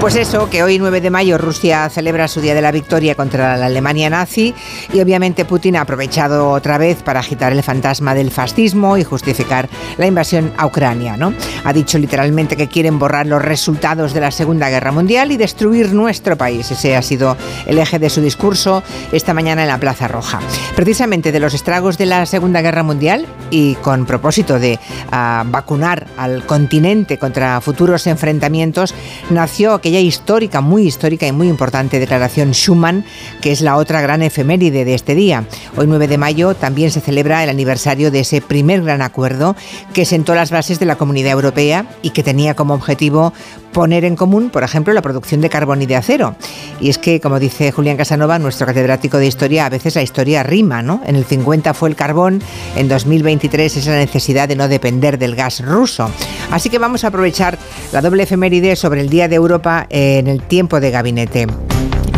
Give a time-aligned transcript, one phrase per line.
[0.00, 3.58] Pues eso, que hoy 9 de mayo Rusia celebra su Día de la Victoria contra
[3.58, 4.54] la Alemania nazi
[4.94, 9.68] y obviamente Putin ha aprovechado otra vez para agitar el fantasma del fascismo y justificar
[9.98, 11.18] la invasión a Ucrania.
[11.18, 11.34] ¿no?
[11.64, 15.92] Ha dicho literalmente que quieren borrar los resultados de la Segunda Guerra Mundial y destruir
[15.92, 16.70] nuestro país.
[16.70, 18.82] Ese ha sido el eje de su discurso
[19.12, 20.40] esta mañana en la Plaza Roja.
[20.76, 24.78] Precisamente de los estragos de la Segunda Guerra Mundial y con propósito de
[25.08, 28.94] uh, vacunar al continente contra futuros enfrentamientos,
[29.28, 33.04] nació aquella histórica, muy histórica y muy importante declaración Schuman,
[33.40, 35.46] que es la otra gran efeméride de este día.
[35.76, 39.56] Hoy 9 de mayo también se celebra el aniversario de ese primer gran acuerdo
[39.92, 43.32] que sentó las bases de la Comunidad Europea y que tenía como objetivo
[43.72, 46.36] poner en común, por ejemplo, la producción de carbón y de acero.
[46.80, 50.42] Y es que, como dice Julián Casanova, nuestro catedrático de historia, a veces la historia
[50.42, 51.00] rima, ¿no?
[51.06, 52.42] En el 50 fue el carbón,
[52.76, 56.10] en 2023 es la necesidad de no depender del gas ruso.
[56.50, 57.58] Así que vamos a aprovechar
[57.92, 61.46] la doble efeméride sobre el Día de Europa en el tiempo de gabinete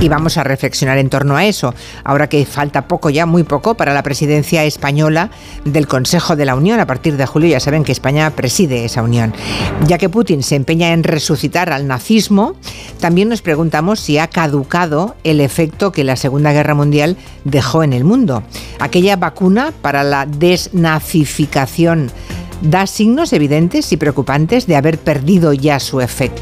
[0.03, 3.77] y vamos a reflexionar en torno a eso, ahora que falta poco ya, muy poco,
[3.77, 5.31] para la presidencia española
[5.65, 6.81] del Consejo de la Unión.
[6.81, 9.33] A partir de julio ya saben que España preside esa unión.
[9.87, 12.57] Ya que Putin se empeña en resucitar al nazismo,
[12.99, 17.93] también nos preguntamos si ha caducado el efecto que la Segunda Guerra Mundial dejó en
[17.93, 18.43] el mundo.
[18.81, 22.11] Aquella vacuna para la desnazificación
[22.63, 26.23] da signos evidentes y preocupantes de haber perdido ya su efecto.